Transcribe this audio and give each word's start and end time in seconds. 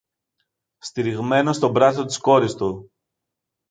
στηριγμένος 0.77 1.55
στο 1.55 1.67
μπράτσο 1.69 2.05
της 2.05 2.17
κόρης 2.17 2.53
του 2.55 2.91